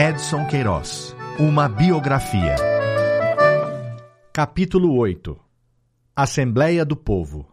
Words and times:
Edson 0.00 0.46
Queiroz 0.46 1.12
Uma 1.40 1.68
biografia. 1.68 2.54
Capítulo 4.32 4.96
8 4.96 5.36
Assembleia 6.14 6.84
do 6.84 6.94
Povo 6.94 7.48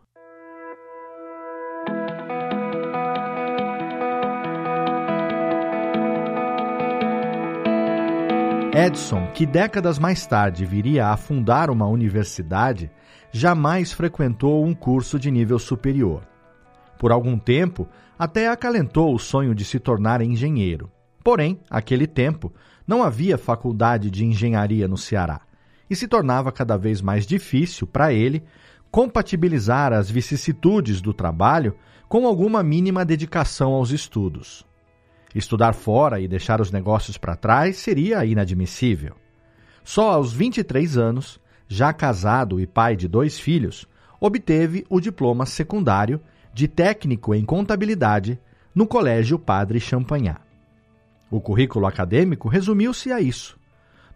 Edson, 8.76 9.26
que 9.34 9.48
décadas 9.48 9.98
mais 9.98 10.28
tarde 10.28 10.68
viria 10.68 11.08
a 11.08 11.18
fundar 11.18 11.72
uma 11.72 11.88
universidade, 11.88 12.92
jamais 13.32 13.92
frequentou 13.92 14.64
um 14.64 14.76
curso 14.76 15.18
de 15.18 15.32
nível 15.32 15.58
superior. 15.58 16.22
Por 17.00 17.12
algum 17.12 17.40
tempo, 17.40 17.88
até 18.20 18.48
acalentou 18.48 19.16
o 19.16 19.18
sonho 19.18 19.56
de 19.56 19.66
se 19.66 19.80
tornar 19.80 20.22
engenheiro. 20.22 20.92
Porém, 21.26 21.60
aquele 21.72 22.06
tempo, 22.06 22.54
não 22.86 23.02
havia 23.02 23.36
faculdade 23.36 24.12
de 24.12 24.24
engenharia 24.24 24.88
no 24.88 24.96
Ceará 24.96 25.42
e 25.90 25.96
se 25.96 26.08
tornava 26.08 26.52
cada 26.52 26.78
vez 26.78 27.02
mais 27.02 27.26
difícil 27.26 27.88
para 27.88 28.14
ele 28.14 28.44
compatibilizar 28.92 29.92
as 29.92 30.08
vicissitudes 30.08 31.02
do 31.02 31.16
trabalho 31.16 31.76
com 32.08 32.28
alguma 32.28 32.62
mínima 32.62 33.04
dedicação 33.04 33.74
aos 33.74 33.90
estudos. 33.90 34.64
Estudar 35.34 35.74
fora 35.74 36.20
e 36.20 36.28
deixar 36.28 36.62
os 36.62 36.72
negócios 36.72 37.18
para 37.18 37.36
trás 37.36 37.78
seria 37.78 38.24
inadmissível. 38.24 39.16
Só 39.84 40.12
aos 40.12 40.32
23 40.32 40.96
anos, 40.96 41.40
já 41.68 41.92
casado 41.92 42.60
e 42.60 42.68
pai 42.68 42.96
de 42.96 43.08
dois 43.08 43.40
filhos, 43.40 43.88
obteve 44.22 44.86
o 44.88 45.02
diploma 45.02 45.48
secundário 45.48 46.22
de 46.54 46.68
técnico 46.68 47.34
em 47.34 47.44
contabilidade 47.44 48.40
no 48.76 48.86
Colégio 48.86 49.40
Padre 49.40 49.80
Champagnat. 49.80 50.45
O 51.30 51.42
currículo 51.42 51.86
acadêmico 51.86 52.48
resumiu-se 52.48 53.12
a 53.12 53.20
isso. 53.20 53.58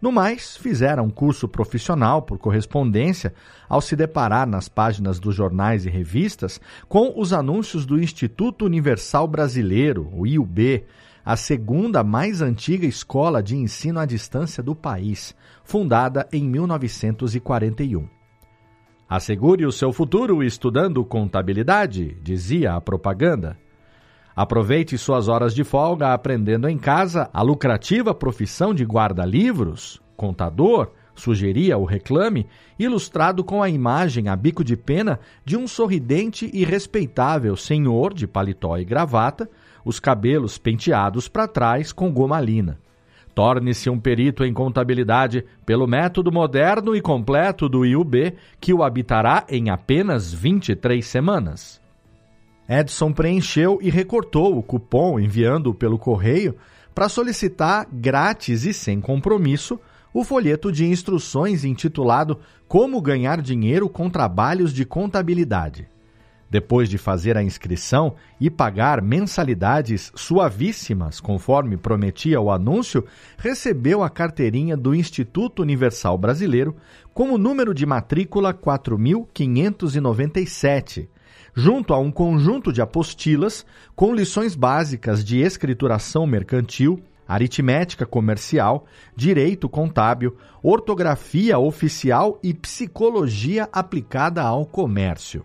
No 0.00 0.10
mais, 0.10 0.56
fizera 0.56 1.02
um 1.02 1.10
curso 1.10 1.46
profissional 1.46 2.22
por 2.22 2.38
correspondência 2.38 3.34
ao 3.68 3.82
se 3.82 3.94
deparar 3.94 4.46
nas 4.46 4.66
páginas 4.66 5.20
dos 5.20 5.34
jornais 5.34 5.84
e 5.84 5.90
revistas 5.90 6.58
com 6.88 7.12
os 7.16 7.34
anúncios 7.34 7.84
do 7.84 8.00
Instituto 8.00 8.64
Universal 8.64 9.28
Brasileiro, 9.28 10.08
o 10.12 10.26
IUB, 10.26 10.84
a 11.22 11.36
segunda 11.36 12.02
mais 12.02 12.40
antiga 12.40 12.86
escola 12.86 13.42
de 13.42 13.54
ensino 13.56 14.00
à 14.00 14.06
distância 14.06 14.62
do 14.62 14.74
país, 14.74 15.34
fundada 15.62 16.26
em 16.32 16.48
1941. 16.48 18.08
Assegure 19.06 19.66
o 19.66 19.72
seu 19.72 19.92
futuro 19.92 20.42
estudando 20.42 21.04
contabilidade, 21.04 22.16
dizia 22.22 22.74
a 22.74 22.80
propaganda. 22.80 23.58
Aproveite 24.40 24.96
suas 24.96 25.28
horas 25.28 25.54
de 25.54 25.62
folga 25.62 26.14
aprendendo 26.14 26.66
em 26.66 26.78
casa 26.78 27.28
a 27.30 27.42
lucrativa 27.42 28.14
profissão 28.14 28.72
de 28.72 28.84
guarda-livros, 28.84 30.00
contador, 30.16 30.92
sugeria 31.14 31.76
o 31.76 31.84
reclame, 31.84 32.46
ilustrado 32.78 33.44
com 33.44 33.62
a 33.62 33.68
imagem 33.68 34.28
a 34.28 34.36
bico 34.36 34.64
de 34.64 34.78
pena 34.78 35.20
de 35.44 35.58
um 35.58 35.68
sorridente 35.68 36.50
e 36.54 36.64
respeitável 36.64 37.54
senhor 37.54 38.14
de 38.14 38.26
paletó 38.26 38.78
e 38.78 38.84
gravata, 38.86 39.46
os 39.84 40.00
cabelos 40.00 40.56
penteados 40.56 41.28
para 41.28 41.46
trás 41.46 41.92
com 41.92 42.10
gomalina. 42.10 42.78
Torne-se 43.34 43.90
um 43.90 44.00
perito 44.00 44.42
em 44.42 44.54
contabilidade 44.54 45.44
pelo 45.66 45.86
método 45.86 46.32
moderno 46.32 46.96
e 46.96 47.02
completo 47.02 47.68
do 47.68 47.84
IUB, 47.84 48.32
que 48.58 48.72
o 48.72 48.82
habitará 48.82 49.44
em 49.50 49.68
apenas 49.68 50.32
23 50.32 51.06
semanas. 51.06 51.79
Edson 52.72 53.12
preencheu 53.12 53.80
e 53.82 53.90
recortou 53.90 54.56
o 54.56 54.62
cupom 54.62 55.18
enviando-o 55.18 55.74
pelo 55.74 55.98
correio 55.98 56.54
para 56.94 57.08
solicitar 57.08 57.88
grátis 57.92 58.64
e 58.64 58.72
sem 58.72 59.00
compromisso 59.00 59.80
o 60.14 60.22
folheto 60.22 60.70
de 60.70 60.86
instruções 60.86 61.64
intitulado 61.64 62.38
Como 62.68 63.02
ganhar 63.02 63.42
dinheiro 63.42 63.88
com 63.88 64.08
trabalhos 64.08 64.72
de 64.72 64.84
contabilidade. 64.84 65.88
Depois 66.48 66.88
de 66.88 66.96
fazer 66.96 67.36
a 67.36 67.42
inscrição 67.42 68.14
e 68.40 68.48
pagar 68.48 69.02
mensalidades 69.02 70.12
suavíssimas, 70.14 71.20
conforme 71.20 71.76
prometia 71.76 72.40
o 72.40 72.52
anúncio, 72.52 73.04
recebeu 73.36 74.04
a 74.04 74.08
carteirinha 74.08 74.76
do 74.76 74.94
Instituto 74.94 75.62
Universal 75.62 76.16
Brasileiro 76.16 76.76
como 77.12 77.36
número 77.36 77.74
de 77.74 77.84
matrícula 77.84 78.54
4597, 78.54 81.08
junto 81.54 81.92
a 81.92 81.98
um 81.98 82.10
conjunto 82.10 82.72
de 82.72 82.80
apostilas 82.80 83.64
com 83.94 84.14
lições 84.14 84.54
básicas 84.54 85.24
de 85.24 85.40
escrituração 85.40 86.26
mercantil, 86.26 87.00
aritmética 87.26 88.04
comercial, 88.04 88.86
direito 89.14 89.68
contábil, 89.68 90.36
ortografia 90.62 91.58
oficial 91.58 92.38
e 92.42 92.52
psicologia 92.52 93.68
aplicada 93.72 94.42
ao 94.42 94.66
comércio 94.66 95.44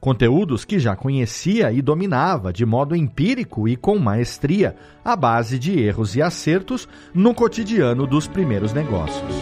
conteúdos 0.00 0.64
que 0.64 0.78
já 0.78 0.94
conhecia 0.94 1.72
e 1.72 1.82
dominava 1.82 2.52
de 2.52 2.64
modo 2.64 2.94
empírico 2.94 3.68
e 3.68 3.76
com 3.76 3.98
maestria, 3.98 4.76
à 5.04 5.16
base 5.16 5.58
de 5.58 5.78
erros 5.78 6.14
e 6.14 6.22
acertos 6.22 6.88
no 7.12 7.34
cotidiano 7.34 8.06
dos 8.06 8.26
primeiros 8.26 8.72
negócios. 8.72 9.34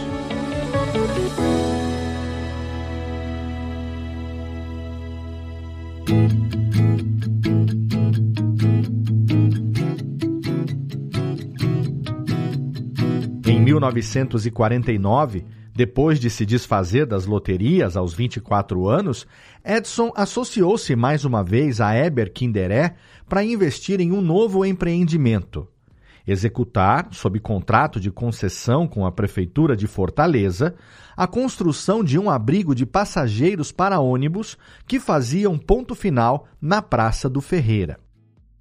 1949, 13.91 15.45
depois 15.73 16.19
de 16.19 16.29
se 16.29 16.45
desfazer 16.45 17.05
das 17.05 17.25
loterias 17.27 17.95
aos 17.95 18.13
24 18.13 18.87
anos, 18.87 19.27
Edson 19.63 20.11
associou-se 20.15 20.95
mais 20.95 21.23
uma 21.23 21.43
vez 21.43 21.79
a 21.79 21.95
Eber 21.95 22.33
Kinderé 22.33 22.95
para 23.29 23.43
investir 23.43 24.01
em 24.01 24.11
um 24.11 24.19
novo 24.19 24.65
empreendimento. 24.65 25.67
Executar, 26.25 27.09
sob 27.11 27.39
contrato 27.39 27.99
de 27.99 28.11
concessão 28.11 28.87
com 28.87 29.05
a 29.05 29.11
Prefeitura 29.11 29.77
de 29.77 29.85
Fortaleza, 29.85 30.75
a 31.15 31.27
construção 31.27 32.03
de 32.03 32.17
um 32.17 32.29
abrigo 32.29 32.73
de 32.73 32.85
passageiros 32.85 33.71
para 33.71 33.99
ônibus 33.99 34.57
que 34.87 34.99
fazia 34.99 35.49
um 35.49 35.57
ponto 35.57 35.93
final 35.93 36.47
na 36.59 36.81
Praça 36.81 37.29
do 37.29 37.39
Ferreira. 37.39 37.99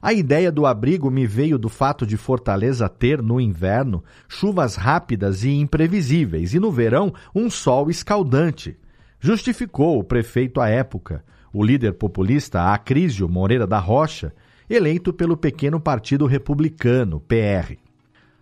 A 0.06 0.12
ideia 0.12 0.52
do 0.52 0.64
abrigo 0.66 1.10
me 1.10 1.26
veio 1.26 1.58
do 1.58 1.68
fato 1.68 2.06
de 2.06 2.16
Fortaleza 2.16 2.88
ter, 2.88 3.20
no 3.20 3.40
inverno, 3.40 4.04
chuvas 4.28 4.76
rápidas 4.76 5.42
e 5.42 5.50
imprevisíveis 5.50 6.54
e 6.54 6.60
no 6.60 6.70
verão 6.70 7.12
um 7.34 7.50
sol 7.50 7.90
escaldante. 7.90 8.76
Justificou 9.18 9.98
o 9.98 10.04
prefeito 10.04 10.60
à 10.60 10.68
época, 10.68 11.24
o 11.52 11.60
líder 11.60 11.94
populista 11.94 12.72
Acrísio 12.72 13.28
Moreira 13.28 13.66
da 13.66 13.80
Rocha, 13.80 14.32
eleito 14.70 15.12
pelo 15.12 15.36
pequeno 15.36 15.80
Partido 15.80 16.24
Republicano, 16.24 17.18
PR. 17.18 17.76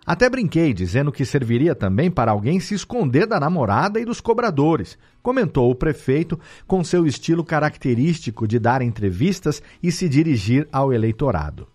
Até 0.06 0.28
brinquei 0.28 0.75
dizendo 0.75 1.10
que 1.10 1.25
serviria 1.25 1.75
também 1.75 2.10
para 2.10 2.31
alguém 2.31 2.60
se 2.60 2.75
esconder 2.75 3.26
da 3.26 3.41
namorada 3.41 3.98
e 3.98 4.04
dos 4.04 4.20
cobradores, 4.20 4.98
comentou 5.22 5.70
o 5.70 5.75
prefeito 5.75 6.38
com 6.66 6.84
seu 6.84 7.06
estilo 7.06 7.42
característico 7.42 8.47
de 8.47 8.59
dar 8.59 8.82
entrevistas 8.82 9.62
e 9.82 9.91
se 9.91 10.09
dirigir 10.09 10.69
ao 10.70 10.92
eleitorado. 10.92 11.66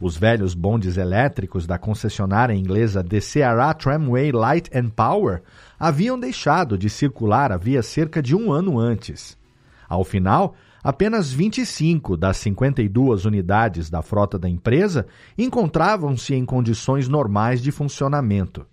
Os 0.00 0.16
velhos 0.16 0.54
bondes 0.54 0.96
elétricos 0.96 1.66
da 1.66 1.78
concessionária 1.78 2.54
inglesa 2.54 3.04
The 3.04 3.20
Ceará 3.20 3.74
Tramway 3.74 4.32
Light 4.32 4.70
and 4.74 4.88
Power 4.88 5.42
haviam 5.78 6.18
deixado 6.18 6.76
de 6.76 6.88
circular 6.88 7.52
havia 7.52 7.82
cerca 7.82 8.22
de 8.22 8.34
um 8.34 8.50
ano 8.50 8.78
antes. 8.78 9.38
Ao 9.86 10.02
final, 10.02 10.56
apenas 10.82 11.32
25 11.32 12.16
das 12.16 12.36
52 12.38 13.24
unidades 13.24 13.90
da 13.90 14.02
frota 14.02 14.38
da 14.38 14.48
empresa 14.48 15.06
encontravam-se 15.36 16.34
em 16.34 16.44
condições 16.44 17.08
normais 17.08 17.60
de 17.62 17.70
funcionamento. 17.70 18.66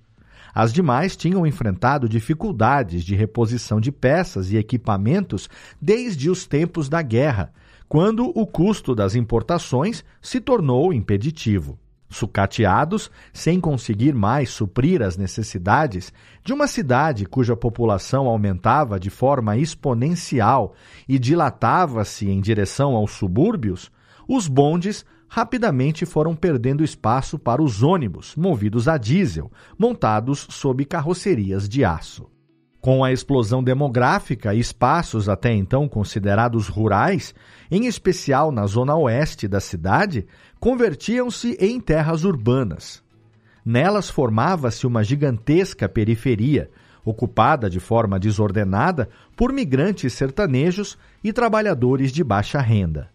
As 0.53 0.73
demais 0.73 1.15
tinham 1.15 1.45
enfrentado 1.45 2.09
dificuldades 2.09 3.03
de 3.03 3.15
reposição 3.15 3.79
de 3.79 3.91
peças 3.91 4.51
e 4.51 4.57
equipamentos 4.57 5.49
desde 5.79 6.29
os 6.29 6.47
tempos 6.47 6.89
da 6.89 7.01
guerra, 7.01 7.53
quando 7.87 8.31
o 8.33 8.45
custo 8.45 8.95
das 8.95 9.15
importações 9.15 10.03
se 10.21 10.39
tornou 10.39 10.91
impeditivo 10.91 11.77
sucateados, 12.09 13.11
sem 13.33 13.59
conseguir 13.59 14.13
mais 14.13 14.49
suprir 14.49 15.01
as 15.01 15.17
necessidades 15.17 16.13
de 16.43 16.53
uma 16.53 16.67
cidade 16.67 17.25
cuja 17.25 17.55
população 17.55 18.27
aumentava 18.27 18.99
de 18.99 19.09
forma 19.09 19.57
exponencial 19.57 20.73
e 21.07 21.19
dilatava-se 21.19 22.29
em 22.29 22.39
direção 22.39 22.95
aos 22.95 23.11
subúrbios, 23.11 23.91
os 24.27 24.47
bondes 24.47 25.05
rapidamente 25.27 26.05
foram 26.05 26.35
perdendo 26.35 26.83
espaço 26.83 27.37
para 27.37 27.61
os 27.61 27.83
ônibus, 27.83 28.35
movidos 28.35 28.87
a 28.87 28.97
diesel, 28.97 29.51
montados 29.77 30.47
sob 30.49 30.85
carrocerias 30.85 31.67
de 31.67 31.83
aço. 31.83 32.36
Com 32.79 33.03
a 33.03 33.11
explosão 33.11 33.63
demográfica, 33.63 34.53
espaços 34.53 35.27
até 35.27 35.53
então 35.53 35.87
considerados 35.89 36.67
rurais, 36.67 37.33
em 37.69 37.85
especial 37.85 38.51
na 38.51 38.65
zona 38.65 38.95
oeste 38.95 39.47
da 39.47 39.59
cidade, 39.59 40.25
convertiam-se 40.59 41.57
em 41.59 41.79
terras 41.79 42.23
urbanas. 42.23 43.03
nelas 43.65 44.09
formava-se 44.09 44.87
uma 44.87 45.03
gigantesca 45.03 45.89
periferia, 45.89 46.69
ocupada 47.03 47.69
de 47.69 47.79
forma 47.79 48.19
desordenada 48.19 49.09
por 49.35 49.51
migrantes 49.51 50.13
sertanejos 50.13 50.97
e 51.23 51.33
trabalhadores 51.33 52.11
de 52.11 52.23
baixa 52.23 52.59
renda. 52.59 53.09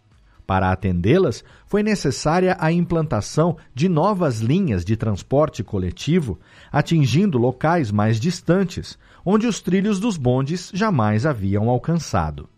Para 0.45 0.71
atendê-las, 0.71 1.43
foi 1.65 1.81
necessária 1.81 2.57
a 2.59 2.71
implantação 2.71 3.55
de 3.73 3.87
novas 3.87 4.39
linhas 4.39 4.83
de 4.83 4.97
transporte 4.97 5.63
coletivo, 5.63 6.39
atingindo 6.71 7.37
locais 7.37 7.91
mais 7.91 8.19
distantes, 8.19 8.97
onde 9.25 9.47
os 9.47 9.61
trilhos 9.61 9.99
dos 9.99 10.17
bondes 10.17 10.71
jamais 10.73 11.25
haviam 11.25 11.69
alcançado. 11.69 12.49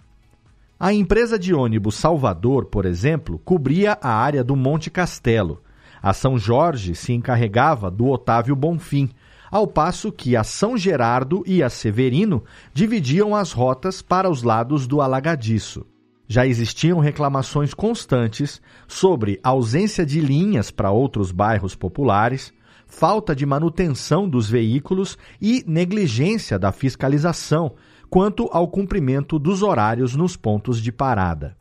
A 0.79 0.94
empresa 0.94 1.39
de 1.39 1.53
ônibus 1.53 1.95
Salvador, 1.95 2.65
por 2.65 2.85
exemplo, 2.85 3.39
cobria 3.39 3.97
a 4.01 4.09
área 4.09 4.44
do 4.44 4.56
Monte 4.56 4.89
Castelo. 4.89 5.62
A 6.01 6.12
São 6.12 6.38
Jorge 6.38 6.95
se 6.95 7.13
encarregava 7.13 7.89
do 7.89 8.07
Otávio 8.07 8.56
Bonfim, 8.56 9.09
ao 9.50 9.65
passo 9.65 10.12
que 10.12 10.35
a 10.35 10.44
São 10.44 10.77
Gerardo 10.77 11.44
e 11.47 11.63
a 11.63 11.69
Severino 11.69 12.44
dividiam 12.73 13.33
as 13.33 13.53
rotas 13.53 14.01
para 14.01 14.29
os 14.29 14.44
lados 14.44 14.85
do 14.85 15.00
Alagadiço. 15.00 15.85
Já 16.27 16.45
existiam 16.45 17.00
reclamações 17.00 17.73
constantes 17.73 18.62
sobre 18.88 19.39
ausência 19.44 20.06
de 20.06 20.19
linhas 20.19 20.71
para 20.71 20.91
outros 20.91 21.31
bairros 21.31 21.75
populares, 21.75 22.51
falta 22.97 23.36
de 23.36 23.45
manutenção 23.45 24.27
dos 24.27 24.50
veículos 24.50 25.18
e 25.42 25.65
negligência 25.68 26.57
da 26.57 26.71
fiscalização, 26.71 27.74
quanto 28.09 28.47
ao 28.53 28.69
cumprimento 28.69 29.38
dos 29.38 29.62
horários 29.62 30.15
nos 30.15 30.38
pontos 30.38 30.81
de 30.81 30.94
parada. 30.94 31.57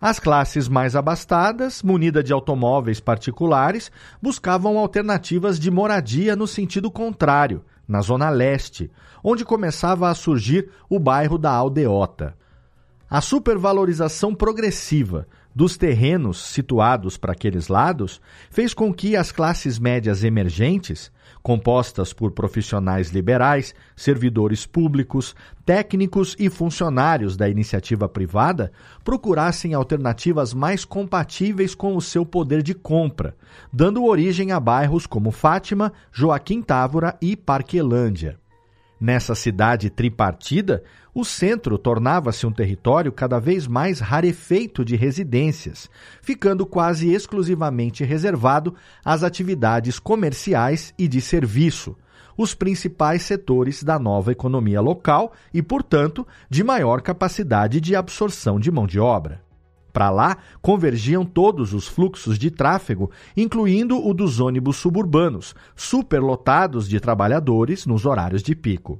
As 0.00 0.20
classes 0.20 0.68
mais 0.68 0.94
abastadas, 0.94 1.82
munidas 1.82 2.22
de 2.22 2.32
automóveis 2.32 3.00
particulares, 3.00 3.90
buscavam 4.20 4.78
alternativas 4.78 5.58
de 5.58 5.68
moradia 5.68 6.36
no 6.36 6.46
sentido 6.46 6.92
contrário, 6.92 7.64
na 7.86 8.00
Zona 8.00 8.30
Leste, 8.30 8.88
onde 9.22 9.44
começava 9.44 10.08
a 10.08 10.14
surgir 10.14 10.70
o 10.88 10.98
bairro 11.00 11.38
da 11.38 11.50
Aldeota. 11.50 12.36
A 13.14 13.20
supervalorização 13.20 14.34
progressiva 14.34 15.28
dos 15.54 15.76
terrenos 15.76 16.42
situados 16.42 17.18
para 17.18 17.32
aqueles 17.32 17.68
lados 17.68 18.22
fez 18.50 18.72
com 18.72 18.90
que 18.90 19.14
as 19.16 19.30
classes 19.30 19.78
médias 19.78 20.24
emergentes, 20.24 21.12
compostas 21.42 22.14
por 22.14 22.30
profissionais 22.30 23.10
liberais, 23.10 23.74
servidores 23.94 24.64
públicos, 24.64 25.36
técnicos 25.62 26.34
e 26.38 26.48
funcionários 26.48 27.36
da 27.36 27.50
iniciativa 27.50 28.08
privada, 28.08 28.72
procurassem 29.04 29.74
alternativas 29.74 30.54
mais 30.54 30.82
compatíveis 30.82 31.74
com 31.74 31.94
o 31.94 32.00
seu 32.00 32.24
poder 32.24 32.62
de 32.62 32.72
compra, 32.72 33.36
dando 33.70 34.06
origem 34.06 34.52
a 34.52 34.58
bairros 34.58 35.06
como 35.06 35.30
Fátima, 35.30 35.92
Joaquim 36.10 36.62
Távora 36.62 37.14
e 37.20 37.36
Parquelândia. 37.36 38.40
Nessa 39.02 39.34
cidade 39.34 39.90
tripartida, 39.90 40.84
o 41.12 41.24
centro 41.24 41.76
tornava-se 41.76 42.46
um 42.46 42.52
território 42.52 43.10
cada 43.10 43.40
vez 43.40 43.66
mais 43.66 43.98
rarefeito 43.98 44.84
de 44.84 44.94
residências, 44.94 45.90
ficando 46.22 46.64
quase 46.64 47.12
exclusivamente 47.12 48.04
reservado 48.04 48.76
às 49.04 49.24
atividades 49.24 49.98
comerciais 49.98 50.94
e 50.96 51.08
de 51.08 51.20
serviço, 51.20 51.96
os 52.38 52.54
principais 52.54 53.22
setores 53.22 53.82
da 53.82 53.98
nova 53.98 54.30
economia 54.30 54.80
local 54.80 55.32
e, 55.52 55.60
portanto, 55.60 56.24
de 56.48 56.62
maior 56.62 57.02
capacidade 57.02 57.80
de 57.80 57.96
absorção 57.96 58.60
de 58.60 58.70
mão 58.70 58.86
de 58.86 59.00
obra. 59.00 59.42
Para 59.92 60.10
lá 60.10 60.38
convergiam 60.60 61.24
todos 61.24 61.74
os 61.74 61.86
fluxos 61.86 62.38
de 62.38 62.50
tráfego, 62.50 63.10
incluindo 63.36 64.04
o 64.04 64.14
dos 64.14 64.40
ônibus 64.40 64.76
suburbanos, 64.76 65.54
superlotados 65.76 66.88
de 66.88 66.98
trabalhadores 66.98 67.84
nos 67.84 68.06
horários 68.06 68.42
de 68.42 68.54
pico. 68.54 68.98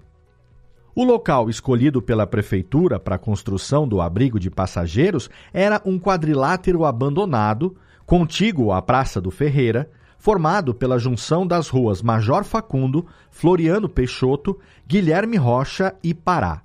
O 0.95 1.05
local 1.05 1.49
escolhido 1.49 2.03
pela 2.03 2.27
prefeitura 2.27 3.01
para 3.01 3.15
a 3.15 3.19
construção 3.19 3.89
do 3.89 4.03
abrigo 4.03 4.39
de 4.39 4.51
passageiros 4.51 5.31
era 5.51 5.81
um 5.87 5.99
quadrilátero 5.99 6.85
abandonado, 6.85 7.75
contíguo 8.05 8.73
à 8.73 8.83
Praça 8.83 9.19
do 9.19 9.31
Ferreira, 9.31 9.91
formado 10.19 10.75
pela 10.75 10.99
junção 10.99 11.47
das 11.47 11.69
ruas 11.69 12.03
Major 12.03 12.45
Facundo, 12.45 13.07
Floriano 13.31 13.89
Peixoto, 13.89 14.59
Guilherme 14.87 15.39
Rocha 15.39 15.95
e 16.05 16.13
Pará. 16.13 16.63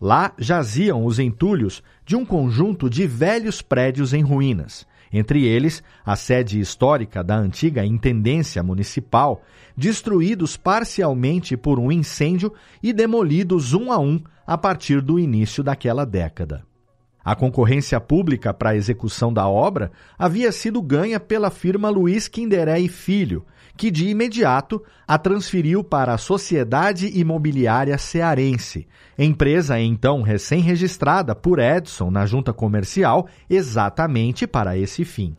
Lá 0.00 0.32
jaziam 0.38 1.04
os 1.04 1.18
entulhos 1.18 1.82
de 2.06 2.14
um 2.14 2.24
conjunto 2.24 2.88
de 2.88 3.06
velhos 3.06 3.60
prédios 3.60 4.12
em 4.12 4.22
ruínas, 4.22 4.86
entre 5.12 5.44
eles 5.44 5.82
a 6.04 6.14
sede 6.14 6.60
histórica 6.60 7.24
da 7.24 7.36
antiga 7.36 7.84
Intendência 7.84 8.62
Municipal, 8.62 9.42
destruídos 9.76 10.56
parcialmente 10.56 11.56
por 11.56 11.78
um 11.78 11.90
incêndio 11.90 12.52
e 12.82 12.92
demolidos 12.92 13.74
um 13.74 13.90
a 13.90 13.98
um 13.98 14.20
a 14.46 14.56
partir 14.56 15.00
do 15.00 15.18
início 15.18 15.62
daquela 15.64 16.06
década. 16.06 16.64
A 17.24 17.34
concorrência 17.34 18.00
pública 18.00 18.54
para 18.54 18.70
a 18.70 18.76
execução 18.76 19.32
da 19.32 19.46
obra 19.46 19.90
havia 20.18 20.50
sido 20.50 20.80
ganha 20.80 21.20
pela 21.20 21.50
firma 21.50 21.90
Luiz 21.90 22.26
Quinderé 22.26 22.80
e 22.80 22.88
Filho, 22.88 23.44
que 23.78 23.92
de 23.92 24.08
imediato 24.08 24.82
a 25.06 25.16
transferiu 25.16 25.84
para 25.84 26.12
a 26.12 26.18
Sociedade 26.18 27.16
Imobiliária 27.18 27.96
Cearense, 27.96 28.88
empresa 29.16 29.80
então 29.80 30.20
recém-registrada 30.20 31.32
por 31.34 31.60
Edson 31.60 32.10
na 32.10 32.26
junta 32.26 32.52
comercial 32.52 33.28
exatamente 33.48 34.48
para 34.48 34.76
esse 34.76 35.04
fim. 35.04 35.36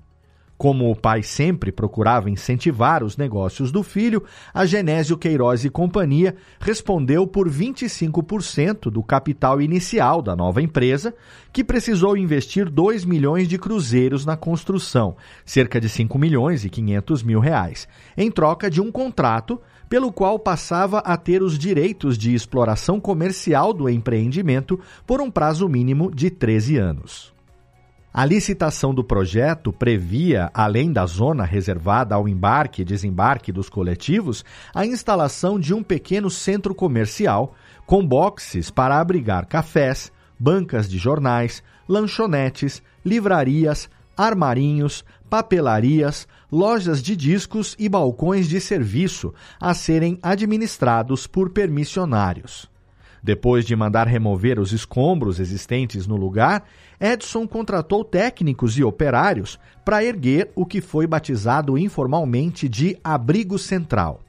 Como 0.60 0.92
o 0.92 0.96
pai 0.96 1.24
sempre 1.24 1.72
procurava 1.72 2.30
incentivar 2.30 3.02
os 3.02 3.16
negócios 3.16 3.72
do 3.72 3.82
filho, 3.82 4.26
a 4.54 4.66
Genésio 4.66 5.18
Queiroz 5.18 5.64
e 5.64 5.70
Companhia 5.70 6.36
respondeu 6.60 7.26
por 7.26 7.50
25% 7.50 8.92
do 8.92 9.02
capital 9.02 9.62
inicial 9.62 10.22
da 10.22 10.36
nova 10.36 10.62
empresa, 10.62 11.16
que 11.54 11.64
precisou 11.64 12.18
investir 12.18 12.70
2 12.70 13.06
milhões 13.06 13.48
de 13.48 13.58
cruzeiros 13.58 14.26
na 14.26 14.36
construção, 14.36 15.16
cerca 15.46 15.80
de 15.80 15.88
5 15.88 16.20
milhões 16.20 16.66
e 16.66 16.70
500 16.70 17.24
mil 17.24 17.40
reais, 17.40 17.88
em 18.18 18.30
troca 18.30 18.70
de 18.70 18.82
um 18.82 18.92
contrato 18.92 19.62
pelo 19.88 20.12
qual 20.12 20.38
passava 20.38 21.00
a 21.00 21.16
ter 21.16 21.42
os 21.42 21.58
direitos 21.58 22.18
de 22.18 22.34
exploração 22.34 23.00
comercial 23.00 23.72
do 23.72 23.88
empreendimento 23.88 24.78
por 25.08 25.22
um 25.22 25.32
prazo 25.32 25.70
mínimo 25.70 26.14
de 26.14 26.30
13 26.30 26.76
anos. 26.76 27.39
A 28.12 28.26
licitação 28.26 28.92
do 28.92 29.04
projeto 29.04 29.72
previa, 29.72 30.50
além 30.52 30.92
da 30.92 31.06
zona 31.06 31.44
reservada 31.44 32.16
ao 32.16 32.28
embarque 32.28 32.82
e 32.82 32.86
desembarque 32.86 33.52
dos 33.52 33.70
coletivos, 33.70 34.44
a 34.74 34.84
instalação 34.84 35.60
de 35.60 35.76
um 35.76 35.84
pequeno 35.84 36.28
centro 36.28 36.74
comercial 36.74 37.54
com 37.86 38.06
boxes 38.06 38.72
para 38.72 39.00
abrigar 39.00 39.46
cafés, 39.46 40.12
bancas 40.40 40.90
de 40.90 40.98
jornais, 40.98 41.62
lanchonetes, 41.88 42.82
livrarias, 43.06 43.88
armarinhos, 44.18 45.06
papelarias, 45.30 46.28
lojas 46.52 47.04
de 47.04 47.16
discos 47.16 47.76
e 47.78 47.88
balcões 47.88 48.50
de 48.50 48.60
serviço 48.60 49.34
a 49.62 49.76
serem 49.76 50.18
administrados 50.24 51.28
por 51.28 51.52
permissionários. 51.52 52.68
Depois 53.22 53.66
de 53.66 53.76
mandar 53.76 54.08
remover 54.08 54.60
os 54.60 54.72
escombros 54.72 55.40
existentes 55.40 56.08
no 56.08 56.16
lugar, 56.16 56.64
Edson 57.00 57.48
contratou 57.48 58.04
técnicos 58.04 58.78
e 58.78 58.84
operários 58.84 59.60
para 59.84 60.04
erguer 60.04 60.52
o 60.56 60.66
que 60.66 60.82
foi 60.82 61.06
batizado 61.06 61.78
informalmente 61.78 62.70
de 62.70 62.98
Abrigo 63.04 63.58
Central. 63.58 64.22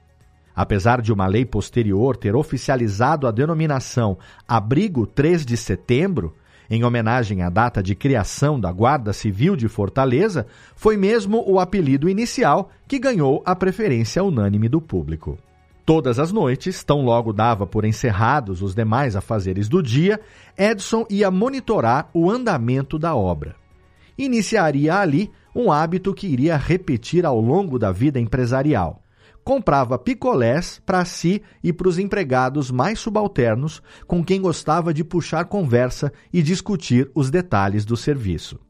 Apesar 0.54 1.00
de 1.00 1.12
uma 1.12 1.26
lei 1.26 1.44
posterior 1.44 2.16
ter 2.16 2.35
oficializado 2.35 3.26
a 3.26 3.30
denominação 3.30 4.18
Abrigo 4.47 5.06
3 5.06 5.47
de 5.47 5.56
Setembro, 5.56 6.35
em 6.68 6.85
homenagem 6.85 7.42
à 7.42 7.50
data 7.50 7.82
de 7.82 7.94
criação 7.97 8.59
da 8.59 8.70
Guarda 8.70 9.12
Civil 9.12 9.56
de 9.56 9.68
Fortaleza, 9.68 10.47
foi 10.76 10.97
mesmo 10.97 11.42
o 11.47 11.59
apelido 11.59 12.09
inicial 12.09 12.70
que 12.87 12.99
ganhou 12.99 13.42
a 13.44 13.56
preferência 13.56 14.23
unânime 14.23 14.68
do 14.68 14.80
público. 14.80 15.37
Todas 15.90 16.20
as 16.20 16.30
noites, 16.30 16.85
tão 16.85 17.04
logo 17.04 17.32
dava 17.32 17.66
por 17.66 17.85
encerrados 17.85 18.62
os 18.62 18.76
demais 18.76 19.16
afazeres 19.16 19.68
do 19.68 19.82
dia, 19.82 20.20
Edson 20.56 21.04
ia 21.11 21.32
monitorar 21.32 22.09
o 22.14 22.30
andamento 22.30 22.97
da 22.97 23.16
obra. 23.16 23.56
Iniciaria 24.16 24.97
ali 24.97 25.32
um 25.52 25.73
hábito 25.73 26.14
que 26.14 26.28
iria 26.28 26.56
repetir 26.56 27.26
ao 27.26 27.40
longo 27.40 27.76
da 27.76 27.90
vida 27.90 28.20
empresarial. 28.20 29.02
Comprava 29.42 29.99
picolés 29.99 30.80
para 30.87 31.04
si 31.04 31.42
e 31.61 31.73
para 31.73 31.88
os 31.88 31.99
empregados 31.99 32.70
mais 32.70 33.00
subalternos, 33.00 33.82
com 34.06 34.25
quem 34.25 34.40
gostava 34.40 34.94
de 34.94 35.02
puxar 35.02 35.47
conversa 35.47 36.12
e 36.32 36.40
discutir 36.40 37.11
os 37.16 37.32
detalhes 37.32 37.85
do 37.85 37.97
serviço. 37.97 38.61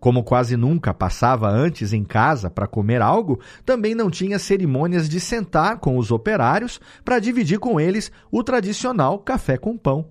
Como 0.00 0.22
quase 0.22 0.56
nunca 0.56 0.94
passava 0.94 1.48
antes 1.48 1.92
em 1.92 2.04
casa 2.04 2.48
para 2.48 2.68
comer 2.68 3.02
algo, 3.02 3.40
também 3.64 3.94
não 3.94 4.10
tinha 4.10 4.38
cerimônias 4.38 5.08
de 5.08 5.18
sentar 5.18 5.78
com 5.78 5.98
os 5.98 6.10
operários 6.10 6.80
para 7.04 7.18
dividir 7.18 7.58
com 7.58 7.80
eles 7.80 8.12
o 8.30 8.44
tradicional 8.44 9.18
café 9.18 9.56
com 9.56 9.76
pão. 9.76 10.06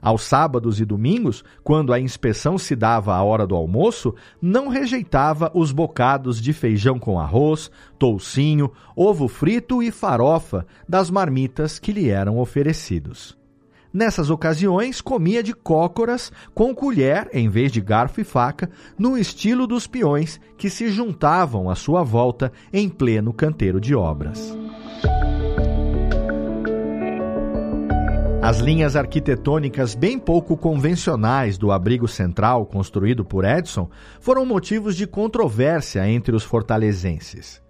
Aos 0.00 0.22
sábados 0.24 0.80
e 0.80 0.84
domingos, 0.84 1.42
quando 1.62 1.90
a 1.90 1.98
inspeção 1.98 2.58
se 2.58 2.76
dava 2.76 3.14
à 3.14 3.22
hora 3.22 3.46
do 3.46 3.56
almoço, 3.56 4.14
não 4.40 4.68
rejeitava 4.68 5.50
os 5.54 5.72
bocados 5.72 6.42
de 6.42 6.52
feijão 6.52 6.98
com 6.98 7.18
arroz, 7.18 7.70
toucinho, 7.98 8.70
ovo 8.94 9.26
frito 9.28 9.82
e 9.82 9.90
farofa 9.90 10.66
das 10.86 11.10
marmitas 11.10 11.78
que 11.78 11.90
lhe 11.90 12.10
eram 12.10 12.38
oferecidos. 12.38 13.43
Nessas 13.94 14.28
ocasiões, 14.28 15.00
comia 15.00 15.40
de 15.40 15.54
cócoras 15.54 16.32
com 16.52 16.74
colher 16.74 17.28
em 17.32 17.48
vez 17.48 17.70
de 17.70 17.80
garfo 17.80 18.20
e 18.20 18.24
faca, 18.24 18.68
no 18.98 19.16
estilo 19.16 19.68
dos 19.68 19.86
peões 19.86 20.40
que 20.58 20.68
se 20.68 20.88
juntavam 20.88 21.70
à 21.70 21.76
sua 21.76 22.02
volta 22.02 22.50
em 22.72 22.88
pleno 22.88 23.32
canteiro 23.32 23.80
de 23.80 23.94
obras. 23.94 24.52
As 28.42 28.58
linhas 28.58 28.96
arquitetônicas 28.96 29.94
bem 29.94 30.18
pouco 30.18 30.56
convencionais 30.56 31.56
do 31.56 31.70
abrigo 31.70 32.08
central 32.08 32.66
construído 32.66 33.24
por 33.24 33.44
Edson 33.44 33.88
foram 34.20 34.44
motivos 34.44 34.96
de 34.96 35.06
controvérsia 35.06 36.06
entre 36.08 36.34
os 36.34 36.42
fortalezenses. 36.42 37.63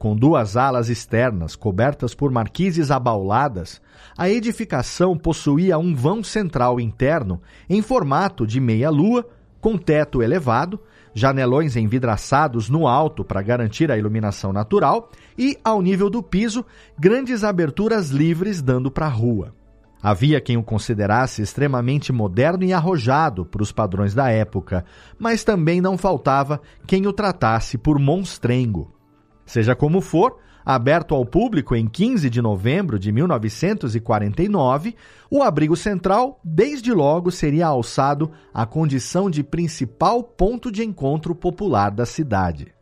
Com 0.00 0.16
duas 0.16 0.56
alas 0.56 0.88
externas 0.88 1.54
cobertas 1.54 2.14
por 2.14 2.30
marquises 2.30 2.90
abauladas, 2.90 3.82
a 4.16 4.30
edificação 4.30 5.14
possuía 5.14 5.76
um 5.76 5.94
vão 5.94 6.24
central 6.24 6.80
interno 6.80 7.38
em 7.68 7.82
formato 7.82 8.46
de 8.46 8.58
meia-lua, 8.60 9.28
com 9.60 9.76
teto 9.76 10.22
elevado, 10.22 10.80
janelões 11.12 11.76
envidraçados 11.76 12.70
no 12.70 12.88
alto 12.88 13.22
para 13.22 13.42
garantir 13.42 13.92
a 13.92 13.98
iluminação 13.98 14.54
natural 14.54 15.10
e, 15.36 15.58
ao 15.62 15.82
nível 15.82 16.08
do 16.08 16.22
piso, 16.22 16.64
grandes 16.98 17.44
aberturas 17.44 18.08
livres 18.08 18.62
dando 18.62 18.90
para 18.90 19.04
a 19.04 19.10
rua. 19.10 19.54
Havia 20.02 20.40
quem 20.40 20.56
o 20.56 20.62
considerasse 20.62 21.42
extremamente 21.42 22.10
moderno 22.10 22.64
e 22.64 22.72
arrojado 22.72 23.44
para 23.44 23.62
os 23.62 23.70
padrões 23.70 24.14
da 24.14 24.30
época, 24.30 24.82
mas 25.18 25.44
também 25.44 25.78
não 25.78 25.98
faltava 25.98 26.58
quem 26.86 27.06
o 27.06 27.12
tratasse 27.12 27.76
por 27.76 27.98
monstrengo. 27.98 28.98
Seja 29.50 29.74
como 29.74 30.00
for, 30.00 30.36
aberto 30.64 31.12
ao 31.12 31.26
público 31.26 31.74
em 31.74 31.88
15 31.88 32.30
de 32.30 32.40
novembro 32.40 33.00
de 33.00 33.10
1949, 33.10 34.94
o 35.28 35.42
abrigo 35.42 35.76
central, 35.76 36.38
desde 36.44 36.92
logo, 36.92 37.32
seria 37.32 37.66
alçado 37.66 38.30
à 38.54 38.64
condição 38.64 39.28
de 39.28 39.42
principal 39.42 40.22
ponto 40.22 40.70
de 40.70 40.84
encontro 40.84 41.34
popular 41.34 41.90
da 41.90 42.06
cidade. 42.06 42.72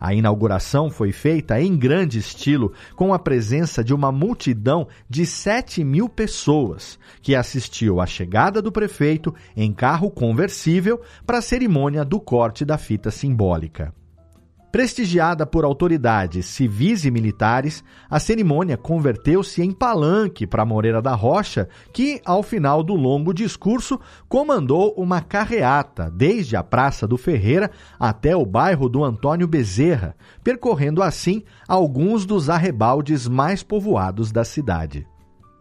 A 0.00 0.14
inauguração 0.14 0.88
foi 0.88 1.12
feita 1.12 1.60
em 1.60 1.76
grande 1.76 2.18
estilo, 2.18 2.72
com 2.96 3.12
a 3.12 3.18
presença 3.18 3.84
de 3.84 3.92
uma 3.92 4.10
multidão 4.10 4.88
de 5.06 5.26
7 5.26 5.84
mil 5.84 6.08
pessoas, 6.08 6.98
que 7.20 7.34
assistiu 7.34 8.00
à 8.00 8.06
chegada 8.06 8.62
do 8.62 8.72
prefeito 8.72 9.34
em 9.54 9.70
carro 9.70 10.10
conversível 10.10 10.98
para 11.26 11.36
a 11.36 11.42
cerimônia 11.42 12.06
do 12.06 12.18
corte 12.18 12.64
da 12.64 12.78
fita 12.78 13.10
simbólica. 13.10 13.99
Prestigiada 14.72 15.44
por 15.44 15.64
autoridades 15.64 16.46
civis 16.46 17.04
e 17.04 17.10
militares, 17.10 17.82
a 18.08 18.20
cerimônia 18.20 18.76
converteu-se 18.76 19.60
em 19.60 19.72
palanque 19.72 20.46
para 20.46 20.64
Moreira 20.64 21.02
da 21.02 21.12
Rocha, 21.12 21.68
que, 21.92 22.20
ao 22.24 22.40
final 22.40 22.80
do 22.80 22.94
longo 22.94 23.34
discurso, 23.34 23.98
comandou 24.28 24.94
uma 24.96 25.20
carreata 25.20 26.08
desde 26.08 26.54
a 26.54 26.62
Praça 26.62 27.04
do 27.04 27.18
Ferreira 27.18 27.68
até 27.98 28.36
o 28.36 28.46
bairro 28.46 28.88
do 28.88 29.02
Antônio 29.02 29.48
Bezerra, 29.48 30.14
percorrendo 30.44 31.02
assim 31.02 31.42
alguns 31.66 32.24
dos 32.24 32.48
arrebaldes 32.48 33.26
mais 33.26 33.64
povoados 33.64 34.30
da 34.30 34.44
cidade. 34.44 35.04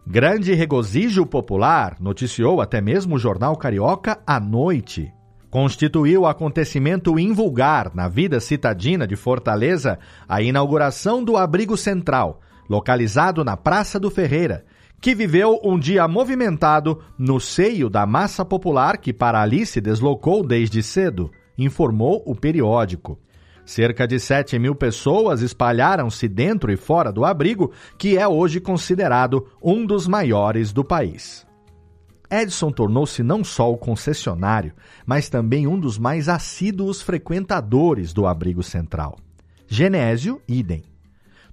Grande 0.05 0.53
regozijo 0.53 1.25
popular, 1.25 1.97
noticiou 1.99 2.61
até 2.61 2.79
mesmo 2.79 3.15
o 3.15 3.19
jornal 3.19 3.55
carioca 3.57 4.19
à 4.25 4.39
noite 4.39 5.11
constituiu 5.49 6.25
acontecimento 6.25 7.17
invulgar 7.17 7.91
na 7.95 8.07
vida 8.07 8.39
citadina 8.39 9.07
de 9.07 9.15
Fortaleza 9.15 9.97
a 10.27 10.41
inauguração 10.41 11.23
do 11.23 11.35
Abrigo 11.35 11.75
Central, 11.75 12.41
localizado 12.69 13.43
na 13.43 13.57
Praça 13.57 13.99
do 13.99 14.11
Ferreira, 14.11 14.63
que 15.01 15.15
viveu 15.15 15.59
um 15.63 15.79
dia 15.79 16.07
movimentado 16.07 17.01
no 17.17 17.39
seio 17.39 17.89
da 17.89 18.05
massa 18.05 18.43
popular 18.45 18.97
que 18.97 19.13
para 19.13 19.41
ali 19.41 19.65
se 19.65 19.81
deslocou 19.81 20.45
desde 20.45 20.83
cedo, 20.83 21.31
informou 21.57 22.21
o 22.25 22.35
periódico. 22.35 23.17
Cerca 23.65 24.07
de 24.07 24.19
7 24.19 24.57
mil 24.57 24.73
pessoas 24.73 25.41
espalharam-se 25.41 26.27
dentro 26.27 26.71
e 26.71 26.75
fora 26.75 27.11
do 27.11 27.23
abrigo, 27.23 27.71
que 27.97 28.17
é 28.17 28.27
hoje 28.27 28.59
considerado 28.59 29.45
um 29.61 29.85
dos 29.85 30.07
maiores 30.07 30.73
do 30.73 30.83
país. 30.83 31.48
Edson 32.29 32.71
tornou-se 32.71 33.23
não 33.23 33.43
só 33.43 33.71
o 33.71 33.77
concessionário, 33.77 34.73
mas 35.05 35.29
também 35.29 35.65
um 35.65 35.79
dos 35.79 35.97
mais 35.97 36.29
assíduos 36.29 37.01
frequentadores 37.01 38.13
do 38.13 38.27
abrigo 38.27 38.61
central. 38.61 39.17
Genésio, 39.67 40.41
idem. 40.47 40.83